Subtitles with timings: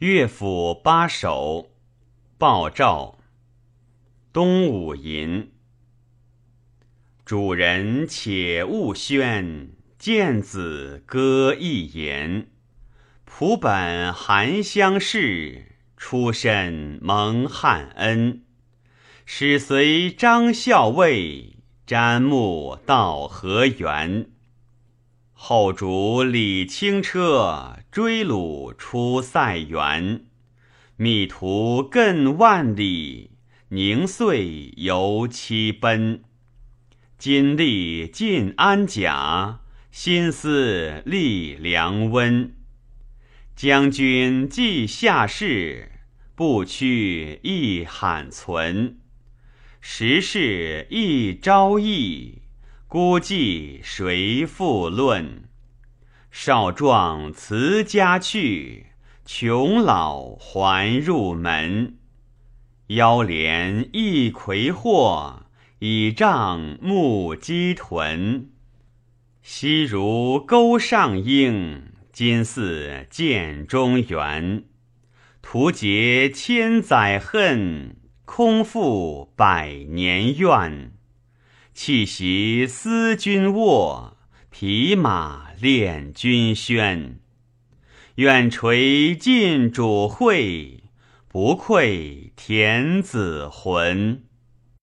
[0.00, 1.72] 乐府八首，
[2.38, 3.18] 鲍照。
[4.32, 5.52] 东武吟。
[7.26, 12.48] 主人且勿喧，见子歌一言。
[13.28, 18.44] 仆本含乡试，出身蒙汉恩。
[19.26, 24.30] 始随张校尉，瞻慕道河源。
[25.42, 30.26] 后主李轻车，追虏出塞原。
[30.96, 33.30] 密途亘万里，
[33.70, 36.22] 凝岁犹期奔。
[37.16, 42.52] 今历晋安甲，心思历凉温。
[43.56, 45.90] 将军既下士，
[46.34, 48.98] 不屈亦罕存。
[49.80, 52.42] 时势亦朝易。
[52.90, 55.44] 孤寂谁复论？
[56.32, 58.86] 少壮辞家去，
[59.24, 61.98] 穷老还入门。
[62.88, 65.46] 腰连一魁祸，
[65.78, 68.50] 倚杖木鸡豚。
[69.40, 74.64] 昔如钩上鹰，今似剑中猿。
[75.40, 80.90] 徒结千载恨，空负百年怨。
[81.72, 84.16] 气袭思君卧，
[84.50, 87.18] 匹马恋君轩。
[88.16, 90.84] 愿垂尽主会，
[91.28, 94.24] 不愧田子浑。